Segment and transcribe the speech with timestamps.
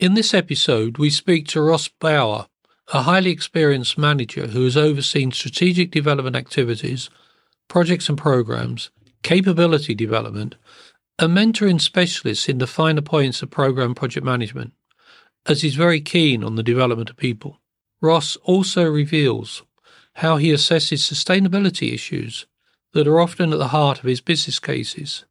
[0.00, 2.46] In this episode, we speak to Ross Bowyer,
[2.90, 7.10] a highly experienced manager who has overseen strategic development activities,
[7.68, 8.88] projects and programs,
[9.22, 10.54] capability development,
[11.18, 14.72] and mentoring specialists in the finer points of program project management,
[15.44, 17.60] as he's very keen on the development of people.
[18.00, 19.64] Ross also reveals
[20.14, 22.46] how he assesses sustainability issues
[22.94, 25.26] that are often at the heart of his business cases.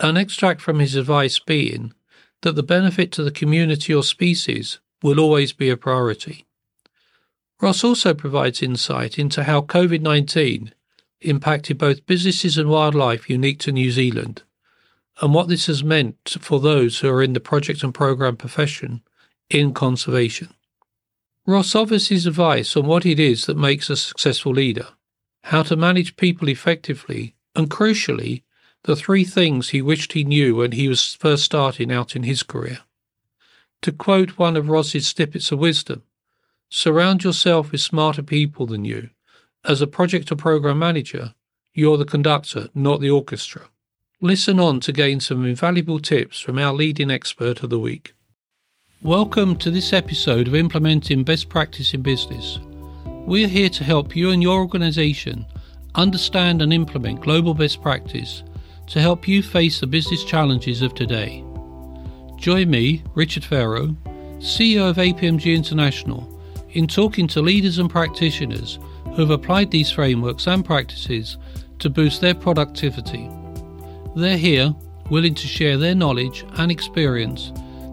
[0.00, 1.94] An extract from his advice being
[2.42, 6.46] that the benefit to the community or species will always be a priority.
[7.60, 10.72] Ross also provides insight into how COVID 19
[11.22, 14.42] impacted both businesses and wildlife unique to New Zealand,
[15.20, 19.02] and what this has meant for those who are in the project and program profession
[19.50, 20.48] in conservation.
[21.46, 24.86] Ross offers his advice on what it is that makes a successful leader,
[25.44, 28.42] how to manage people effectively, and crucially,
[28.88, 32.42] the three things he wished he knew when he was first starting out in his
[32.42, 32.78] career.
[33.82, 36.04] To quote one of Ross's snippets of wisdom,
[36.70, 39.10] surround yourself with smarter people than you.
[39.62, 41.34] As a project or program manager,
[41.74, 43.68] you're the conductor, not the orchestra.
[44.22, 48.14] Listen on to gain some invaluable tips from our leading expert of the week.
[49.02, 52.58] Welcome to this episode of Implementing Best Practice in Business.
[53.04, 55.44] We're here to help you and your organization
[55.94, 58.42] understand and implement global best practice
[58.88, 61.44] to help you face the business challenges of today.
[62.36, 63.94] Join me, Richard Pharro,
[64.38, 66.26] CEO of APMG International,
[66.70, 71.36] in talking to leaders and practitioners who have applied these frameworks and practices
[71.80, 73.28] to boost their productivity.
[74.16, 74.74] They're here,
[75.10, 77.52] willing to share their knowledge and experience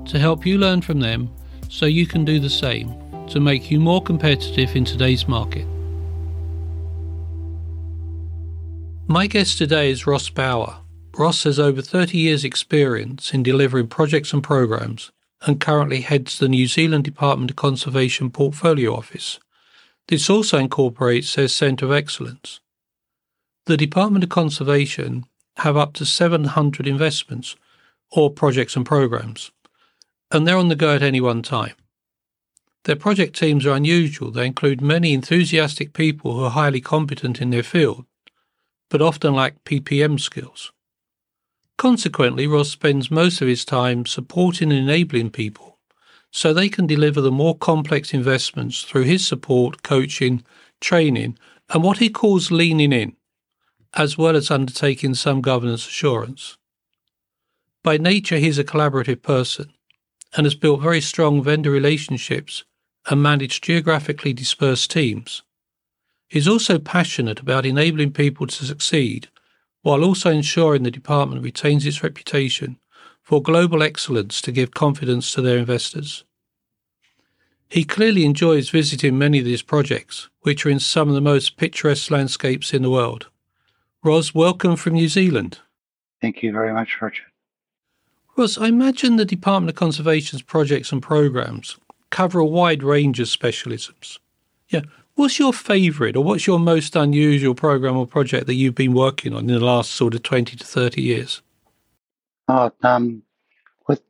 [0.10, 1.30] to help you learn from them
[1.70, 2.94] so you can do the same
[3.28, 5.68] to make you more competitive in today's market.
[9.08, 10.78] My guest today is Ross Bowyer.
[11.18, 15.12] Ross has over 30 years' experience in delivering projects and programs
[15.46, 19.40] and currently heads the New Zealand Department of Conservation Portfolio Office.
[20.08, 22.60] This also incorporates their Centre of Excellence.
[23.66, 25.26] The Department of Conservation
[25.58, 27.56] have up to 700 investments
[28.12, 29.52] or projects and programs
[30.32, 31.76] and they're on the go at any one time.
[32.84, 34.32] Their project teams are unusual.
[34.32, 38.06] They include many enthusiastic people who are highly competent in their field,
[38.90, 40.72] but often lack PPM skills.
[41.78, 45.78] Consequently, Ross spends most of his time supporting and enabling people
[46.32, 50.44] so they can deliver the more complex investments through his support, coaching,
[50.82, 51.38] training,
[51.70, 53.16] and what he calls leaning in,
[53.94, 56.58] as well as undertaking some governance assurance.
[57.84, 59.72] By nature, he's a collaborative person
[60.36, 62.66] and has built very strong vendor relationships
[63.10, 65.44] and managed geographically dispersed teams.
[66.28, 69.30] He's also passionate about enabling people to succeed
[69.86, 72.80] while also ensuring the department retains its reputation
[73.22, 76.24] for global excellence to give confidence to their investors.
[77.70, 81.56] He clearly enjoys visiting many of these projects, which are in some of the most
[81.56, 83.28] picturesque landscapes in the world.
[84.04, 85.60] Ross, welcome from New Zealand.
[86.20, 87.28] Thank you very much, Richard.
[88.36, 91.78] Ross, I imagine the Department of Conservation's projects and programs
[92.10, 94.18] cover a wide range of specialisms.
[94.68, 94.82] Yeah,
[95.16, 99.34] what's your favourite or what's your most unusual program or project that you've been working
[99.34, 101.42] on in the last sort of 20 to 30 years?
[102.48, 103.24] Oh, um,
[103.88, 104.02] with,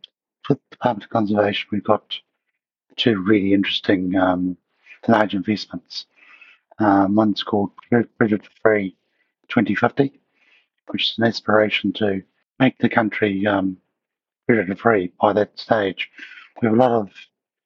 [0.50, 2.20] with Department of Conservation, we've got
[2.98, 4.58] two really interesting um,
[5.08, 6.06] large investments.
[6.80, 8.96] Um, one's called Predator Free
[9.48, 10.20] 2050,
[10.88, 12.22] which is an aspiration to
[12.60, 13.78] make the country um,
[14.48, 16.10] predator free by that stage.
[16.62, 17.10] We have a lot of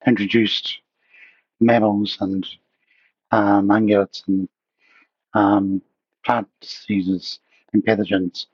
[0.05, 0.79] introduced
[1.59, 2.45] mammals and
[3.31, 4.47] um, ungulates and
[5.33, 5.81] um,
[6.25, 7.39] plant diseases
[7.73, 8.47] and pathogens,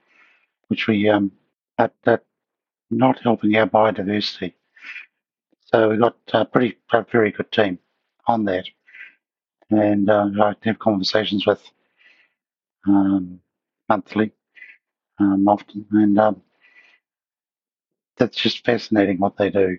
[0.68, 1.32] which we um,
[1.78, 2.22] are, are
[2.90, 4.54] not helping our biodiversity.
[5.66, 7.80] So we've got a pretty a very good team
[8.28, 8.66] on that,
[9.70, 11.62] and uh, I have conversations with
[12.88, 13.40] um,
[13.90, 14.32] monthly,
[15.20, 16.42] um, often, and um,
[18.18, 19.78] that's just fascinating what they do.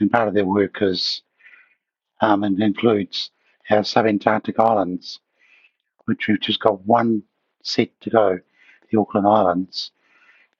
[0.00, 1.22] And part of their work is
[2.20, 3.30] um, and includes
[3.70, 5.20] our subantarctic islands,
[6.04, 7.22] which we've just got one
[7.62, 8.38] set to go,
[8.90, 9.92] the Auckland Islands,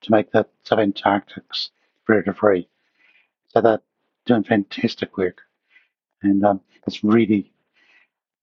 [0.02, 1.70] to make the subantarctics
[2.04, 2.68] predator free.
[3.48, 3.80] So they're
[4.26, 5.42] doing fantastic work.
[6.22, 7.52] And um, it's really,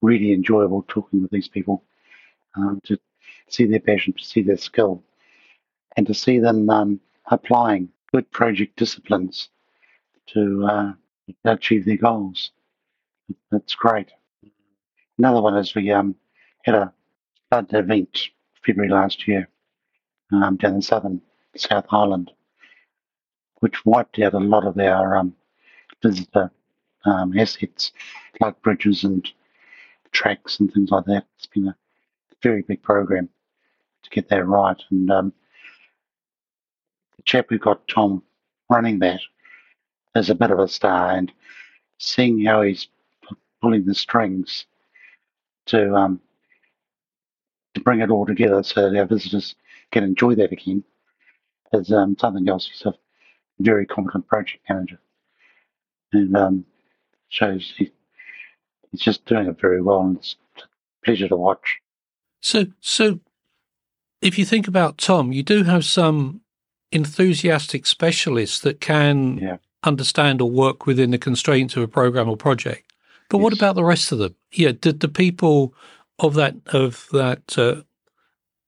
[0.00, 1.84] really enjoyable talking with these people
[2.56, 2.98] um, to
[3.48, 5.02] see their passion, to see their skill,
[5.96, 7.00] and to see them um,
[7.30, 9.48] applying good project disciplines
[10.26, 10.92] to uh,
[11.44, 12.52] achieve their goals.
[13.50, 14.10] That's great.
[15.18, 16.14] Another one is we um,
[16.64, 16.92] had a
[17.48, 18.28] flood event
[18.64, 19.48] February last year
[20.32, 21.20] um, down in southern
[21.56, 22.30] South Island,
[23.60, 25.34] which wiped out a lot of our um,
[26.02, 26.50] visitor
[27.04, 27.92] um, assets
[28.40, 29.28] like bridges and
[30.12, 31.24] tracks and things like that.
[31.36, 31.76] It's been a
[32.42, 33.28] very big program
[34.02, 34.80] to get that right.
[34.90, 35.32] And um,
[37.16, 38.22] the chap who got Tom
[38.70, 39.20] running that
[40.14, 41.32] is a bit of a star, and
[41.98, 42.88] seeing how he's
[43.60, 44.66] pulling the strings
[45.66, 46.20] to um,
[47.74, 49.54] to bring it all together so that our visitors
[49.90, 50.84] can enjoy that again
[51.72, 52.68] is um, something else.
[52.70, 52.94] He's a
[53.60, 54.98] very competent project manager,
[56.12, 56.64] and um,
[57.28, 57.90] shows he,
[58.90, 60.62] he's just doing it very well, and it's a
[61.04, 61.78] pleasure to watch.
[62.40, 63.20] So, so
[64.20, 66.40] if you think about Tom, you do have some
[66.90, 69.56] enthusiastic specialists that can Yeah.
[69.82, 72.91] understand or work within the constraints of a program or project.
[73.32, 74.34] But what about the rest of them?
[74.52, 75.74] Yeah, did the people
[76.18, 77.80] of that of that uh,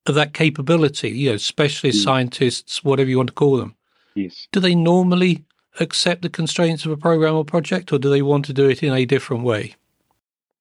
[0.07, 2.05] of that capability, you know, specialist Mm.
[2.05, 3.75] scientists, whatever you want to call them,
[4.15, 4.49] Yes.
[4.53, 5.45] do they normally
[5.81, 8.83] accept the constraints of a program or project, or do they want to do it
[8.83, 9.75] in a different way?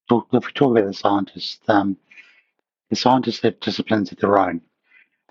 [0.10, 1.96] talk, if we talk about the scientists, um,
[2.90, 4.60] the scientists have disciplines of their own,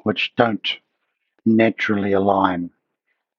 [0.04, 0.78] which don't
[1.44, 2.70] naturally align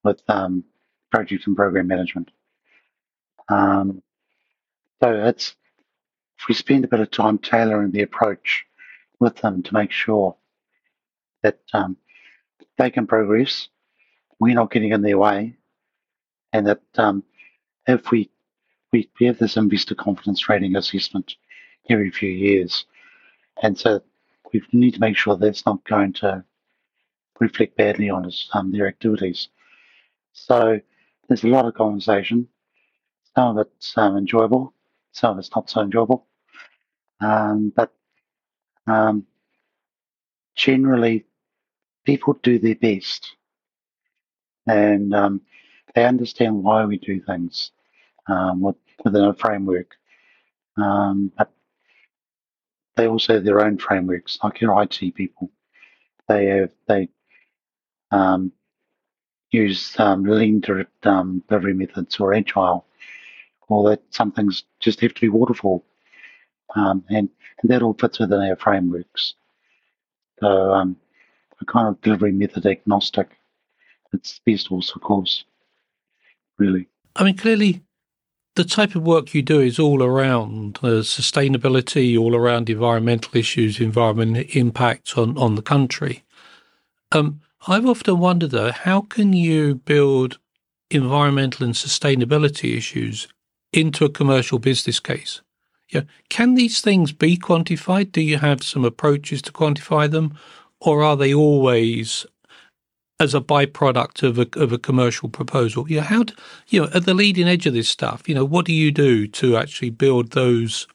[0.04, 0.62] with um,
[1.10, 2.30] project and program management.
[3.48, 4.00] Um,
[5.04, 5.54] so it's
[6.38, 8.64] if we spend a bit of time tailoring the approach
[9.20, 10.34] with them to make sure
[11.42, 11.98] that um,
[12.78, 13.68] they can progress,
[14.40, 15.58] we're not getting in their way,
[16.54, 17.22] and that um,
[17.86, 18.30] if we
[18.92, 21.34] we, we have this investor confidence rating assessment
[21.90, 22.86] every few years.
[23.62, 24.00] And so
[24.54, 26.44] we need to make sure that's not going to
[27.40, 29.48] reflect badly on us, um, their activities.
[30.32, 30.80] So
[31.28, 32.48] there's a lot of conversation.
[33.34, 34.73] Some of it's um, enjoyable,
[35.22, 36.26] of it's not so enjoyable.
[37.20, 37.92] Um, but
[38.86, 39.26] um,
[40.56, 41.24] generally,
[42.04, 43.36] people do their best
[44.66, 45.40] and um,
[45.94, 47.72] they understand why we do things
[48.28, 49.92] um, with, within a framework.
[50.76, 51.52] Um, but
[52.96, 55.50] they also have their own frameworks, like your IT people.
[56.28, 57.08] They have they
[58.10, 58.52] um,
[59.50, 62.86] use lean delivery methods or agile,
[63.68, 65.84] or that some things just have to be waterfall,
[66.76, 67.28] um, and,
[67.62, 69.34] and that all fits within our frameworks.
[70.40, 70.96] So um,
[71.60, 73.30] we're kind of delivery method agnostic.
[74.12, 75.44] It's best also of course,
[76.58, 76.88] really.
[77.16, 77.82] I mean, clearly,
[78.56, 83.80] the type of work you do is all around uh, sustainability, all around environmental issues,
[83.80, 86.22] environment impact on, on the country.
[87.10, 90.38] Um, I've often wondered, though, how can you build
[90.90, 93.26] environmental and sustainability issues
[93.74, 95.42] into a commercial business case?
[95.90, 98.12] Yeah, can these things be quantified?
[98.12, 100.38] Do you have some approaches to quantify them,
[100.80, 102.24] or are they always
[103.20, 105.86] as a byproduct of a of a commercial proposal?
[105.88, 106.34] Yeah, how do,
[106.68, 108.28] you know at the leading edge of this stuff?
[108.28, 110.88] You know, what do you do to actually build those,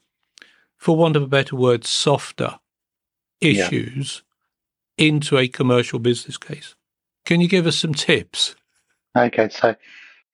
[0.77, 2.59] for want of a better word, softer
[3.41, 3.65] Yeah.
[3.65, 4.23] issues
[4.97, 6.75] into a commercial business case?
[7.25, 8.55] Can you give us some tips?
[9.15, 9.75] Okay, so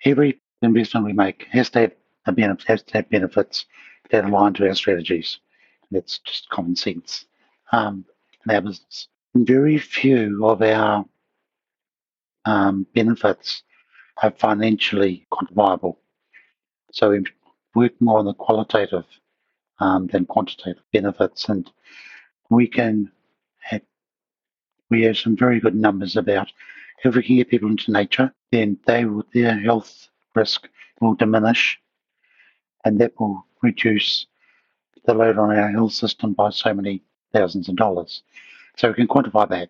[0.06, 1.91] every investment we make has to have
[2.25, 3.66] a benefit, has to have benefits
[4.12, 5.39] that align to our strategies.
[5.92, 7.25] That's just common sense
[7.72, 8.06] um,
[8.45, 9.07] in our business.
[9.36, 11.06] Very few of our
[12.45, 13.63] um, benefits
[14.22, 15.98] are financially quantifiable.
[16.92, 17.24] So we
[17.74, 19.05] work more on the qualitative
[19.79, 21.70] um, than quantitative benefits, and
[22.50, 23.12] we can
[23.60, 23.82] have,
[24.89, 26.51] we have some very good numbers about
[27.03, 30.70] if we can get people into nature, then they will, their health risk
[31.01, 31.79] will diminish,
[32.86, 34.27] and that will reduce
[35.06, 37.01] the load on our health system by so many
[37.34, 38.24] thousands of dollars.
[38.77, 39.70] So we can quantify that.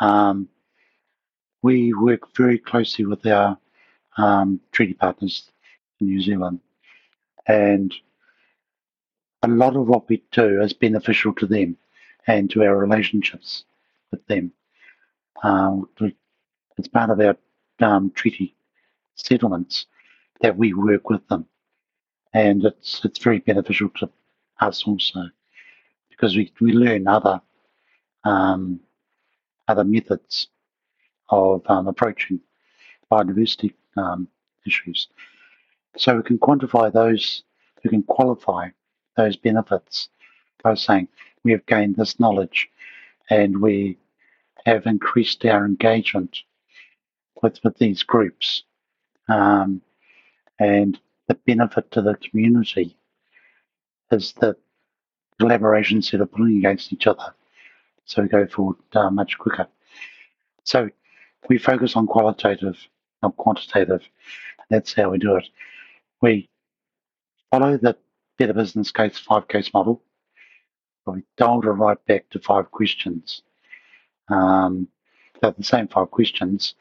[0.00, 0.48] Um,
[1.62, 3.56] we work very closely with our
[4.16, 5.50] um, treaty partners
[6.00, 6.60] in New Zealand,
[7.46, 7.94] and
[9.42, 11.76] a lot of what we do is beneficial to them
[12.26, 13.64] and to our relationships
[14.10, 14.52] with them.
[15.42, 15.88] Um,
[16.78, 17.36] it's part of our
[17.80, 18.54] um, treaty
[19.14, 19.86] settlements
[20.40, 21.46] that we work with them,
[22.34, 24.10] and it's it's very beneficial to
[24.60, 25.20] us also
[26.10, 27.40] because we, we learn other
[28.24, 28.80] um,
[29.68, 30.48] other methods
[31.30, 32.40] of um, approaching
[33.10, 34.28] biodiversity um,
[34.66, 35.08] issues.
[35.96, 37.44] So we can quantify those,
[37.82, 38.68] we can qualify
[39.16, 40.08] those benefits
[40.62, 41.08] by saying
[41.44, 42.68] we have gained this knowledge
[43.30, 43.98] and we
[44.66, 46.38] have increased our engagement
[47.42, 48.64] with, with these groups.
[49.28, 49.80] Um,
[50.58, 50.98] and
[51.28, 52.96] the benefit to the community
[54.10, 54.56] is that
[55.38, 57.34] collaboration instead of pulling against each other.
[58.04, 59.66] So we go forward uh, much quicker.
[60.64, 60.90] So
[61.48, 62.76] we focus on qualitative,
[63.22, 64.02] not quantitative.
[64.70, 65.48] That's how we do it.
[66.20, 66.48] we
[67.50, 67.96] follow the
[68.38, 70.02] Better Business Case five case model.
[71.06, 73.42] We dialed it right back to five questions.
[74.28, 74.88] Um,
[75.40, 76.74] they're the same five questions,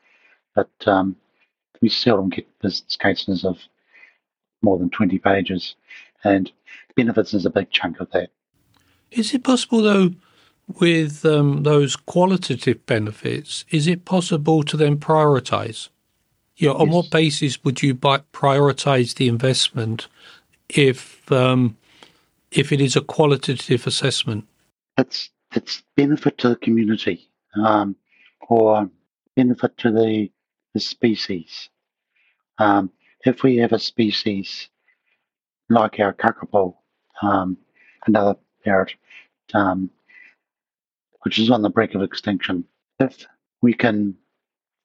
[0.55, 1.15] but um,
[1.81, 3.57] we seldom get business cases of
[4.63, 5.75] more than 20 pages,
[6.23, 6.51] and
[6.95, 8.29] benefits is a big chunk of that.
[9.11, 10.11] Is it possible, though,
[10.79, 15.89] with um, those qualitative benefits, is it possible to then prioritize?
[16.55, 16.95] You know, on Yes.
[16.95, 20.07] what basis would you buy, prioritize the investment
[20.69, 21.77] if um,
[22.51, 24.47] if it is a qualitative assessment?
[24.97, 27.95] It's it's benefit to the community, um,
[28.47, 28.89] or
[29.35, 30.31] benefit to the
[30.73, 31.69] the species.
[32.59, 32.91] Um,
[33.25, 34.69] if we have a species
[35.69, 36.75] like our kakapo,
[37.21, 37.57] um,
[38.05, 38.93] another parrot,
[39.53, 39.89] um,
[41.21, 42.65] which is on the brink of extinction,
[42.99, 43.25] if
[43.61, 44.15] we can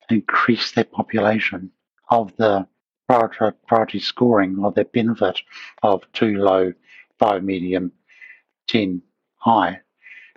[0.08, 1.70] increase their population
[2.10, 2.66] of the
[3.08, 5.40] priority, priority scoring or that benefit
[5.82, 6.72] of two low,
[7.18, 7.92] five medium,
[8.68, 9.02] ten
[9.36, 9.80] high,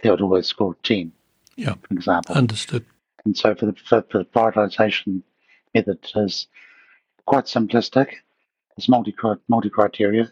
[0.02, 1.12] they would always score ten.
[1.56, 1.76] Yeah.
[1.76, 2.36] for example.
[2.36, 2.86] Understood.
[3.26, 5.22] And so for the, for, for the prioritization
[5.76, 6.48] method is
[7.26, 8.14] quite simplistic.
[8.78, 9.16] It's multi
[9.48, 10.32] multi criteria,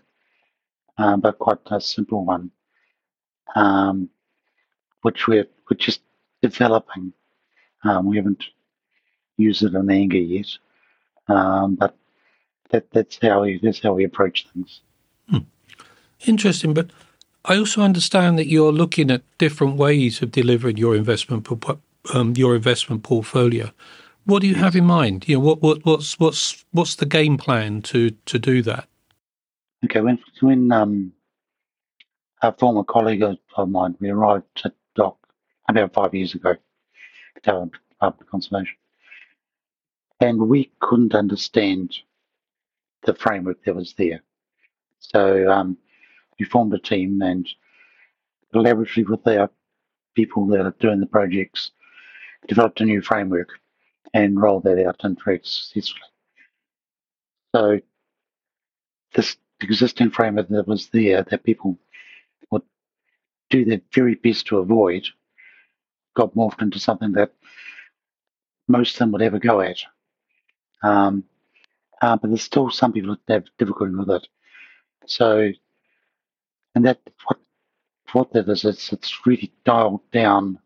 [0.98, 2.52] um, but quite a simple one,
[3.56, 4.10] um,
[5.02, 6.02] which we're we're just
[6.42, 7.14] developing.
[7.84, 8.44] Um, we haven't
[9.38, 10.48] used it in anger yet,
[11.28, 11.96] um, but
[12.72, 14.82] that, that's how we that's how we approach things.
[16.26, 16.90] Interesting, but
[17.46, 21.48] I also understand that you're looking at different ways of delivering your investment
[22.14, 23.72] um, your investment portfolio.
[24.26, 25.28] What do you have in mind?
[25.28, 28.88] You know, what, what what's what's what's the game plan to to do that?
[29.86, 31.14] Okay, when when um,
[32.42, 35.18] a former colleague of, mine, we arrived at DOC
[35.68, 36.56] about five years ago,
[37.36, 38.76] Department of Conservation,
[40.20, 41.96] and we couldn't understand
[43.04, 44.22] the framework that was there.
[45.00, 45.78] So um,
[46.38, 47.48] we formed a team and
[48.54, 49.50] collaboratively with our
[50.16, 51.72] people that are doing the projects,
[52.48, 53.50] developed a new framework
[54.14, 56.02] and roll that out and very successfully.
[57.56, 57.80] So
[59.14, 61.78] this existing framework that was there that people
[62.52, 62.62] would
[63.50, 65.08] do their very best to avoid
[66.16, 67.34] got morphed into something that
[68.68, 69.78] most of them would ever go at.
[70.84, 71.24] Um,
[72.02, 74.28] uh, but there's still some people that have difficulty with it.
[75.06, 75.52] So,
[76.76, 77.40] and that what
[78.14, 80.60] what that is, it's it's really dialed down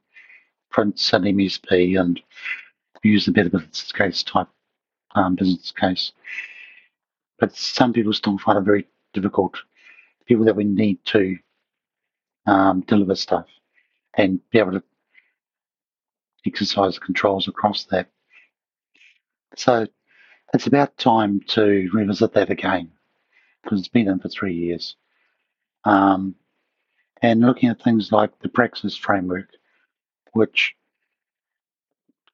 [0.70, 2.22] Prince and MSP and
[3.10, 4.48] use the better business case type
[5.16, 6.12] um, business case.
[7.40, 9.58] But some people still find it very difficult.
[10.26, 11.38] People that we need to
[12.46, 13.46] um, deliver stuff
[14.16, 14.84] and be able to
[16.46, 18.08] exercise controls across that.
[19.56, 19.88] So
[20.54, 22.92] it's about time to revisit that again
[23.62, 24.96] because it's been in for three years.
[25.86, 26.36] Um,
[27.22, 29.48] and looking at things like the Praxis framework,
[30.34, 30.76] which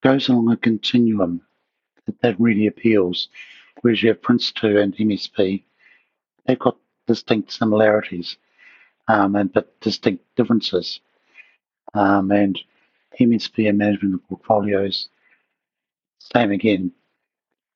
[0.02, 1.42] goes along a continuum
[2.06, 3.30] that, that really appeals.
[3.82, 5.64] Whereas you have Prince 2 and MSP,
[6.46, 6.78] they've got
[7.08, 8.38] distinct similarities
[9.08, 11.00] um, and but distinct differences.
[11.94, 12.60] Um, and
[13.20, 15.10] MSP and management of portfolios,
[16.20, 16.92] same again.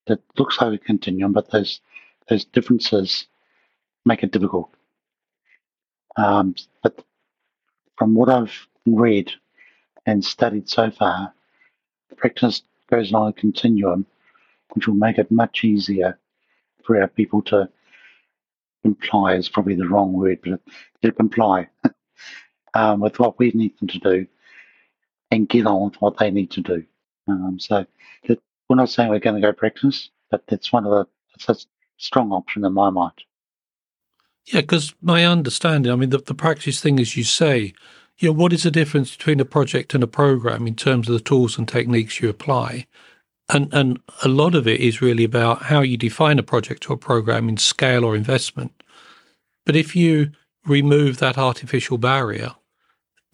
[0.07, 1.81] It looks like a continuum, but those
[2.29, 3.27] those differences
[4.05, 4.69] make it difficult.
[6.15, 7.03] Um, but
[7.97, 9.31] from what I've read
[10.05, 11.33] and studied so far,
[12.17, 14.05] Praxis goes along a continuum,
[14.73, 16.17] which will make it much easier
[16.83, 17.69] for our people to
[18.83, 20.59] comply is probably the wrong word, but
[21.01, 21.67] to comply
[22.73, 24.27] um, with what we need them to do
[25.31, 26.83] and get on with what they need to do.
[27.27, 27.85] Um, so
[28.27, 28.39] that,
[28.69, 31.55] we're not saying we're going to go Praxis, but that's one of the it's a
[31.97, 33.23] strong option in my mind.
[34.45, 37.73] Yeah, because my understanding, I mean, the, the Praxis thing, as you say,
[38.17, 41.13] you know, what is the difference between a project and a program in terms of
[41.13, 42.87] the tools and techniques you apply?
[43.49, 46.93] And and a lot of it is really about how you define a project or
[46.93, 48.71] a program in scale or investment.
[49.65, 50.31] But if you
[50.65, 52.51] remove that artificial barrier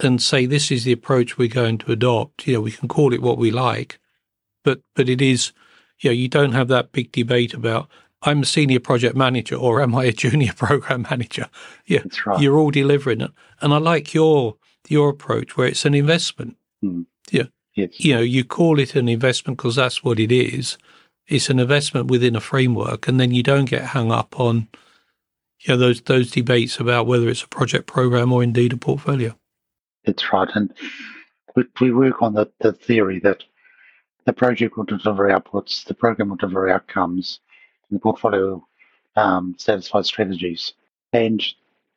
[0.00, 3.12] and say this is the approach we're going to adopt, you know, we can call
[3.12, 4.00] it what we like,
[4.64, 5.52] but but it is,
[6.00, 7.88] you know, you don't have that big debate about
[8.22, 11.48] I'm a senior project manager or am I a junior program manager?
[11.86, 12.40] Yeah, That's right.
[12.40, 13.30] you're all delivering it.
[13.60, 14.56] And I like your
[14.90, 16.56] your approach where it's an investment.
[17.30, 17.44] yeah,
[17.74, 18.00] yes.
[18.00, 20.78] You know, you call it an investment because that's what it is.
[21.26, 24.68] It's an investment within a framework, and then you don't get hung up on
[25.60, 29.36] you know those those debates about whether it's a project program or indeed a portfolio.
[30.04, 30.48] It's right.
[30.54, 30.72] And
[31.54, 33.44] we, we work on the, the theory that
[34.24, 37.40] the project will deliver outputs, the program will deliver outcomes,
[37.88, 38.64] and the portfolio
[39.16, 40.72] um, satisfied strategies.
[41.12, 41.42] And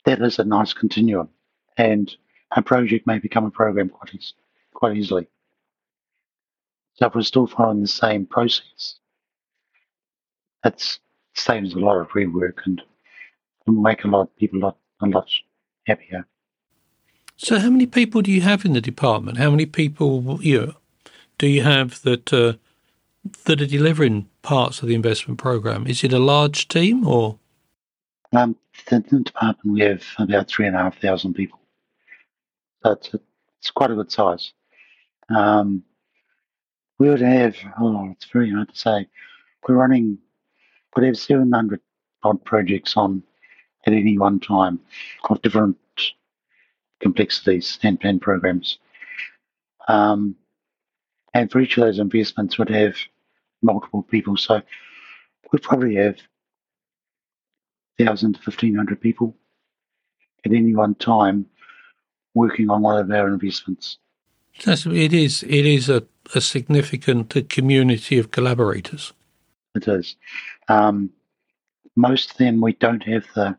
[0.05, 1.29] that is a nice continuum.
[1.77, 2.15] And
[2.55, 4.33] a project may become a program quite, eas-
[4.73, 5.27] quite easily.
[6.95, 8.95] So if we're still following the same process,
[10.63, 10.99] that
[11.33, 12.81] saves a lot of rework and
[13.67, 15.27] make a lot of people a lot, a lot
[15.87, 16.25] happier.
[17.35, 19.37] So, how many people do you have in the department?
[19.37, 20.73] How many people you know,
[21.37, 22.53] do you have that uh,
[23.45, 25.87] that are delivering parts of the investment program?
[25.87, 27.39] Is it a large team or?
[28.31, 28.55] Um,
[28.91, 31.59] in the department, we have about three and a half thousand people.
[32.83, 34.51] So it's, quite a good size.
[35.33, 35.83] Um,
[36.99, 39.07] we would have, oh, it's very hard to say.
[39.67, 40.17] We're running,
[40.95, 41.79] we'd have 700
[42.23, 43.23] odd projects on
[43.85, 44.79] at any one time
[45.29, 45.77] of different
[46.99, 48.79] complexities and plan programs.
[49.87, 50.35] Um,
[51.33, 52.95] and for each of those investments, would have
[53.61, 54.35] multiple people.
[54.35, 54.61] So
[55.51, 56.17] we probably have
[57.97, 59.35] 1,000 to 1,500 people
[60.45, 61.45] at any one time
[62.33, 63.97] working on one of our investments.
[64.65, 65.43] That's, it is.
[65.43, 66.03] It is a,
[66.35, 69.13] a significant community of collaborators.
[69.75, 70.15] It is.
[70.67, 71.09] Um,
[71.95, 73.57] most of them we don't have the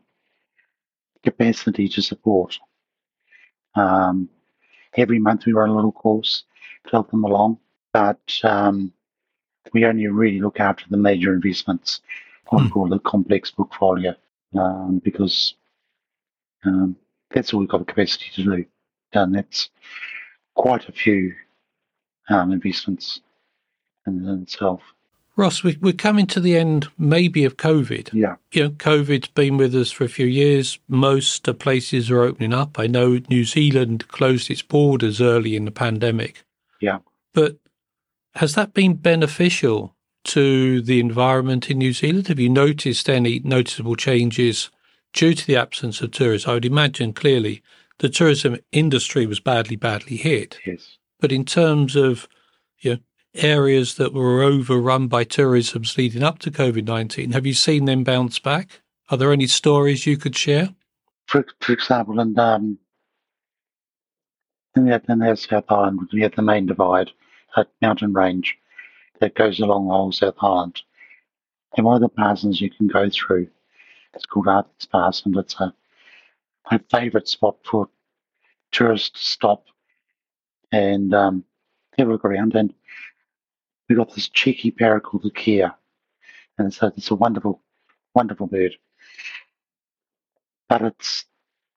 [1.23, 2.57] capacity to support.
[3.75, 4.29] Um,
[4.95, 6.43] every month we run a little course
[6.85, 7.57] to help them along,
[7.91, 8.93] but um,
[9.73, 12.01] we only really look after the major investments,
[12.47, 12.73] what we Hmm.
[12.73, 14.15] call the complex portfolio,
[14.57, 15.55] um, because
[16.63, 16.95] um,
[17.31, 18.65] that's all we've got the capacity to do.
[19.13, 19.69] And that's
[20.55, 21.33] quite a few
[22.29, 23.21] um, investments
[24.07, 24.81] in itself.
[25.37, 28.13] Ross, we, we're coming to the end, maybe, of COVID.
[28.13, 28.35] Yeah.
[28.53, 30.79] You know, COVID's been with us for a few years.
[30.87, 32.79] Most places are opening up.
[32.79, 36.43] I know New Zealand closed its borders early in the pandemic.
[36.79, 36.99] Yeah.
[37.33, 37.57] But
[38.35, 39.93] has that been beneficial
[40.25, 42.29] to the environment in New Zealand?
[42.29, 44.69] Have you noticed any noticeable changes
[45.15, 47.63] due to the absence of tourists, I would imagine clearly
[47.97, 50.59] the tourism industry was badly, badly hit.
[50.67, 50.97] Yes.
[51.19, 52.27] But in terms of
[52.81, 52.99] you know,
[53.33, 58.03] areas that were overrun by tourism leading up to COVID 19, have you seen them
[58.03, 58.81] bounce back?
[59.09, 60.69] Are there any stories you could share?
[61.27, 62.77] for, for example, in, um,
[64.75, 67.11] in, the, in the South Island, we have the main divide,
[67.55, 68.57] a mountain range
[69.19, 70.81] that goes along the whole South Island.
[71.77, 73.47] And one of the passes you can go through,
[74.15, 75.73] it's called Arthur's Pass, and it's a
[76.71, 77.89] my favourite spot for
[78.71, 79.65] tourists to stop
[80.71, 81.43] and um,
[81.97, 82.55] have a look around.
[82.55, 82.73] And
[83.87, 87.61] we've got this cheeky parrot called the Kea, and it's a, it's a wonderful,
[88.13, 88.75] wonderful bird.
[90.67, 91.25] But it's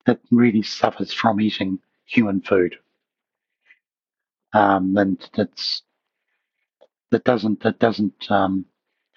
[0.07, 2.77] it really suffers from eating human food.
[4.55, 5.83] Um, and it's
[7.11, 8.65] that doesn't that doesn't um,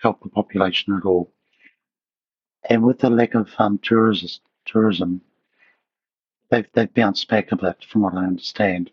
[0.01, 1.31] help the population at all.
[2.71, 4.29] And with the lack of um, tourism,
[4.63, 5.19] tourism,
[6.49, 8.91] they've they've bounced back a bit, from what I understand,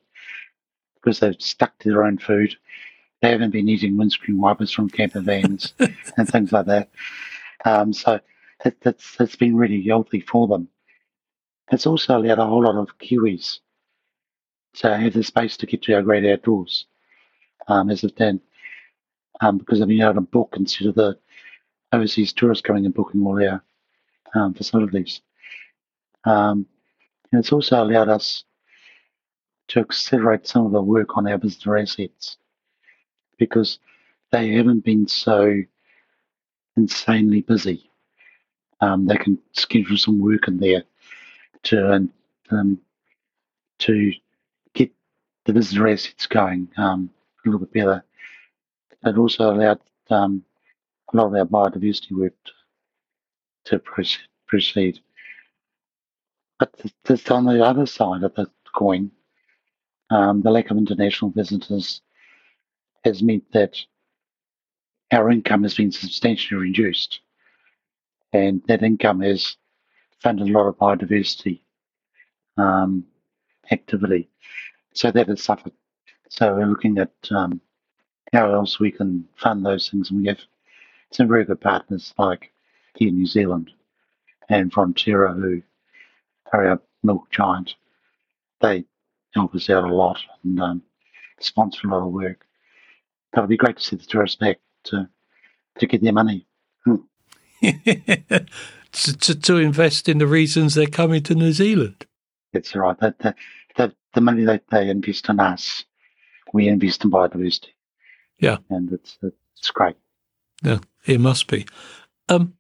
[0.97, 2.57] because they've stuck to their own food.
[3.23, 5.75] They haven't been eating windscreen wipers from camper vans
[6.17, 6.91] and things like that.
[7.65, 8.19] Um, so
[8.65, 10.67] it, it's it's been really healthy for them.
[11.71, 13.61] It's also allowed a whole lot of Kiwis
[14.79, 16.87] to have the space to get to our great outdoors,
[17.69, 18.41] um, as of then,
[19.41, 21.17] um, because they've been able to book instead of the
[21.93, 23.63] overseas tourists coming and booking all our
[24.35, 25.21] um, facilities.
[26.25, 26.67] Um,
[27.33, 28.45] and it's also allowed us
[29.69, 32.39] to accelerate some of the work on our visitor assets
[33.39, 33.79] because
[34.33, 35.63] they haven't been so
[36.77, 37.91] insanely busy.
[38.81, 40.85] Um, they can schedule some work in there
[41.65, 42.09] to
[42.51, 42.81] um,
[43.79, 44.13] to
[44.75, 44.91] get
[45.45, 47.11] the visitor assets going um,
[47.45, 48.05] a little bit better.
[49.05, 50.45] It also allowed um,
[51.13, 52.53] a lot of our biodiversity work to,
[53.69, 53.81] to
[54.47, 55.01] proceed.
[56.59, 56.75] But
[57.07, 59.11] just on the other side of the coin,
[60.11, 62.01] um, the lack of international visitors
[63.05, 63.77] has meant that
[65.13, 67.21] our income has been substantially reduced.
[68.33, 69.57] And that income has
[70.21, 71.61] funded a lot of biodiversity
[72.57, 73.05] um,
[73.71, 74.29] activity.
[74.95, 75.73] So that has suffered.
[76.29, 77.61] So we're looking at um,
[78.33, 80.11] how else we can fund those things.
[80.11, 80.41] And we have
[81.13, 82.53] some very good partners like
[82.99, 83.71] here in New Zealand
[84.49, 85.63] and Fonterra, who
[86.53, 87.75] are our milk giant.
[88.61, 88.85] They
[89.35, 90.83] help us out a lot and um,
[91.39, 92.45] sponsor a lot of work.
[93.33, 95.09] But it'd be great to see the tourists back to
[95.79, 96.45] to get their money.
[97.63, 98.47] to,
[98.93, 102.05] to, to invest in the reasons they're coming to New Zealand.
[102.53, 102.99] That's right.
[102.99, 103.35] That the,
[103.77, 105.85] the, the money that they invest in us,
[106.53, 107.69] we invest in biodiversity.
[108.41, 108.57] Yeah.
[108.71, 109.97] And it's it's great.
[110.65, 111.67] Yeah, it must be.
[112.29, 112.55] Um,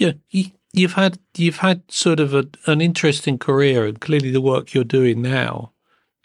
[0.00, 4.40] Yeah, you, you've had you've had sort of a, an interesting career, and clearly the
[4.40, 5.72] work you're doing now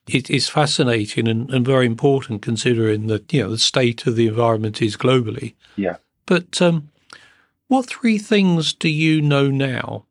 [0.07, 4.27] it is fascinating and, and very important considering that you know the state of the
[4.27, 5.55] environment is globally.
[5.75, 5.97] Yeah.
[6.25, 6.89] But um,
[7.67, 10.05] what three things do you know now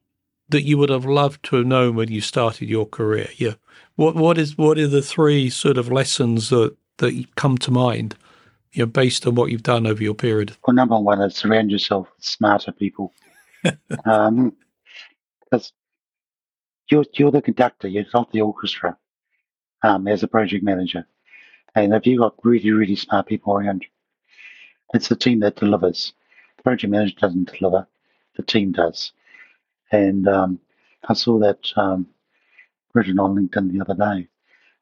[0.48, 3.28] that you would have loved to have known when you started your career?
[3.36, 3.54] Yeah.
[3.96, 8.16] What what is what are the three sort of lessons that that come to mind?
[8.72, 10.56] You know, based on what you've done over your period.
[10.66, 13.12] Well, number one is surround yourself with smarter people.
[14.04, 14.54] Um,
[15.50, 15.72] because
[16.90, 18.96] you're you're the conductor, you're not the orchestra.
[19.82, 21.06] Um, as a project manager,
[21.74, 23.88] and if you've got really really smart people around you,
[24.94, 26.14] it's the team that delivers.
[26.56, 27.86] The project manager doesn't deliver,
[28.36, 29.12] the team does.
[29.92, 30.58] And um,
[31.08, 32.06] I saw that um,
[32.94, 34.28] written on LinkedIn the other day,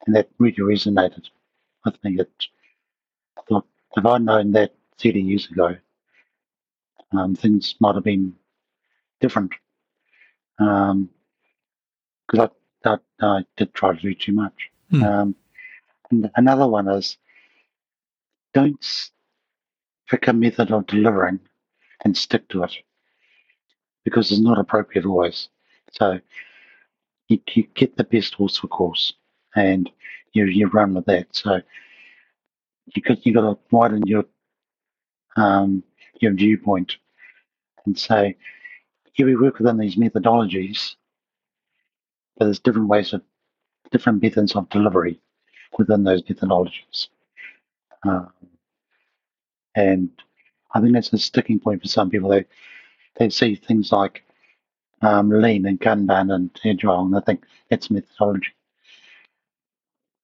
[0.07, 1.29] and that really resonated
[1.85, 2.21] with me.
[2.21, 2.31] It,
[3.39, 3.67] I thought,
[3.97, 5.77] if I'd known that 30 years ago,
[7.13, 8.35] um, things might have been
[9.23, 9.53] different.
[10.59, 11.09] Because
[12.35, 12.49] I,
[12.85, 14.71] I, I, did try to do too much.
[14.91, 15.03] Hmm.
[15.03, 15.35] Um,
[16.11, 17.17] and another one is
[18.53, 18.85] don't
[20.09, 21.41] pick a method of delivering
[22.05, 22.75] and stick to it
[24.05, 25.49] because it's not appropriate always.
[25.93, 26.21] So
[27.29, 29.15] you, you get the best horse for course
[29.57, 29.91] and
[30.35, 31.29] you, you run with that.
[31.33, 31.63] So
[32.95, 34.25] you got you got to widen your
[35.37, 35.83] um,
[36.21, 36.97] your viewpoint
[37.87, 38.37] and say,
[39.17, 40.97] yeah, we work within these methodologies,
[42.37, 43.23] but there's different ways of
[43.91, 45.21] different methods of delivery
[45.79, 47.09] within those methodologies.
[48.05, 48.33] Um,
[49.75, 50.11] and
[50.75, 52.31] I think that's a sticking point for some people.
[52.31, 52.47] They
[53.17, 54.25] they see things like
[55.03, 58.49] um, lean and Kanban and agile, and they think that's methodology.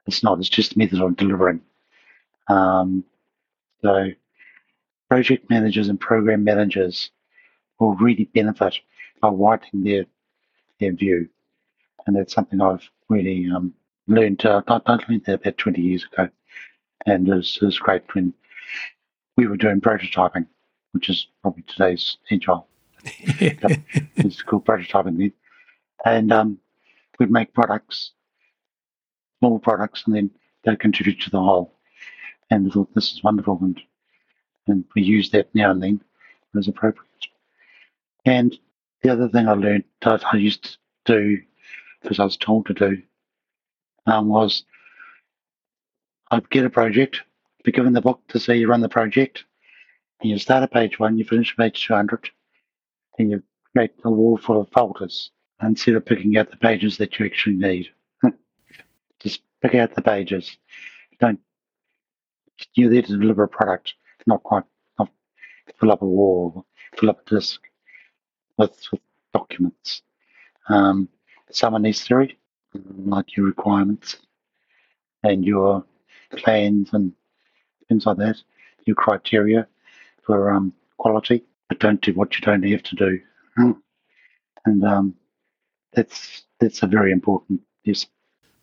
[0.07, 0.39] It's not.
[0.39, 1.61] It's just a method of delivering.
[2.49, 3.05] Um,
[3.83, 4.09] so,
[5.11, 7.11] project managers and program managers
[7.79, 8.79] will really benefit
[9.21, 10.05] by widening their
[10.81, 11.29] their view,
[12.07, 13.75] and that's something I've really um,
[14.07, 14.45] learned.
[14.45, 16.29] Uh, I, I learned that about twenty years ago,
[17.07, 18.33] and it was, it was great when
[19.37, 20.47] we were doing prototyping,
[20.93, 22.67] which is probably today's agile.
[23.05, 25.33] it's called prototyping.
[26.05, 26.59] And um,
[27.19, 28.13] we'd make products,
[29.39, 30.31] small products, and then
[30.65, 31.73] they contribute to the whole.
[32.51, 33.81] And we thought this is wonderful, and
[34.67, 36.01] and we use that now and then
[36.57, 37.08] as appropriate.
[38.25, 38.57] And
[39.03, 41.39] the other thing I learned that I used to do,
[42.03, 43.03] because I was told to do,
[44.07, 44.65] um, was
[46.31, 47.23] I'd get a project,
[47.65, 49.45] be given the book to say you run the project,
[50.21, 52.31] and you start at page one, you finish page 200,
[53.19, 53.43] and you
[53.75, 55.31] create a wall full of folders
[55.63, 57.89] instead of picking out the pages that you actually need.
[59.21, 60.57] Just pick out the pages.
[61.21, 61.41] Don't
[62.75, 63.95] you're there to deliver a product,
[64.27, 64.65] not quite
[64.99, 65.09] not
[65.79, 67.61] fill up a wall, fill up a disk
[68.59, 69.01] with, with
[69.33, 70.03] documents.
[70.69, 71.09] Um,
[71.51, 72.39] some are necessary,
[72.75, 74.17] like your requirements
[75.23, 75.85] and your
[76.37, 77.13] plans and
[77.89, 78.37] things like that,
[78.85, 79.67] your criteria
[80.23, 83.21] for um, quality but don't do what you don't have to do.
[84.65, 85.15] And um,
[85.93, 88.07] that's that's a very important yes.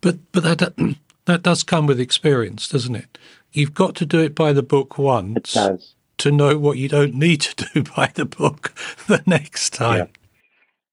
[0.00, 3.18] But but that that does come with experience, doesn't it?
[3.52, 5.94] You've got to do it by the book once It does.
[6.18, 8.74] To know what you don't need to do by the book
[9.06, 10.08] the next time.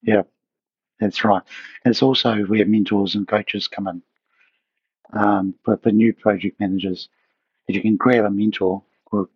[0.01, 0.23] Yeah,
[0.99, 1.41] that's right.
[1.83, 4.01] And it's also where mentors and coaches come in.
[5.13, 7.07] Um, but for new project managers,
[7.67, 9.29] if you can grab a mentor or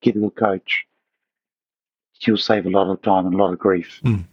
[0.00, 0.84] get a coach,
[2.20, 4.24] you'll save a lot of time and a lot of grief Mm.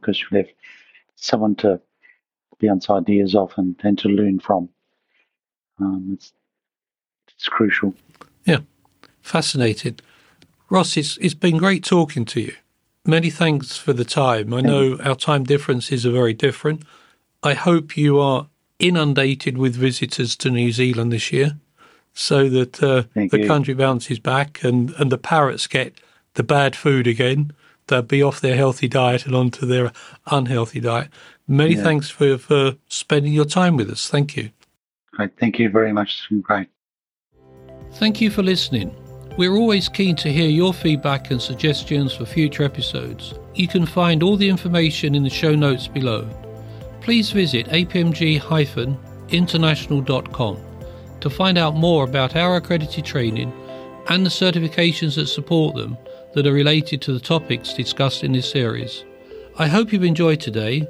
[0.00, 0.50] because you'll have
[1.16, 1.80] someone to
[2.60, 4.68] bounce ideas off and, and to learn from.
[5.80, 6.32] Um, it's,
[7.34, 7.94] it's crucial.
[9.28, 9.98] Fascinating.
[10.70, 12.54] Ross, it's, it's been great talking to you.
[13.04, 14.54] Many thanks for the time.
[14.54, 16.82] I know our time differences are very different.
[17.42, 18.46] I hope you are
[18.78, 21.58] inundated with visitors to New Zealand this year
[22.14, 23.46] so that uh, the you.
[23.46, 25.92] country bounces back and, and the parrots get
[26.34, 27.52] the bad food again.
[27.88, 29.92] They'll be off their healthy diet and onto their
[30.26, 31.08] unhealthy diet.
[31.46, 31.82] Many Yeah.
[31.82, 34.08] thanks for, for spending your time with us.
[34.08, 34.50] Thank you.
[35.12, 35.38] Great.
[35.38, 36.16] Thank you very much.
[36.18, 36.68] It's been great.
[37.92, 38.94] Thank you for listening.
[39.38, 43.34] We're always keen to hear your feedback and suggestions for future episodes.
[43.54, 46.28] You can find all the information in the show notes below.
[47.02, 50.58] Please visit apmg-international.com
[51.20, 53.52] to find out more about our accredited training
[54.08, 55.96] and the certifications that support them
[56.34, 59.04] that are related to the topics discussed in this series.
[59.56, 60.84] I hope you've enjoyed today,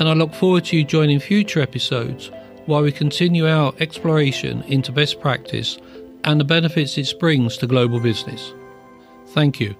[0.00, 2.32] and I look forward to you joining future episodes
[2.66, 5.78] while we continue our exploration into best practice
[6.24, 8.54] and the benefits it brings to global business.
[9.28, 9.74] Thank you.